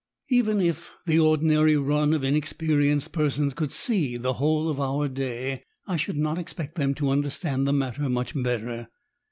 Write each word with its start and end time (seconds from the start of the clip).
"Even 0.31 0.59
if 0.61 0.89
the 1.05 1.19
ordinary 1.19 1.77
run 1.77 2.11
of 2.15 2.23
inexperienced 2.23 3.11
persons 3.11 3.53
could 3.53 3.71
see 3.71 4.17
the 4.17 4.33
whole 4.33 4.67
of 4.67 4.79
our 4.79 5.07
day, 5.07 5.63
I 5.85 5.95
should 5.95 6.17
not 6.17 6.39
expect 6.39 6.73
them 6.73 6.95
to 6.95 7.11
understand 7.11 7.67
the 7.67 7.73
matter 7.73 8.09
much 8.09 8.33
better. 8.33 8.89